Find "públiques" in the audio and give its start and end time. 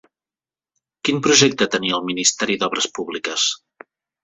2.99-3.49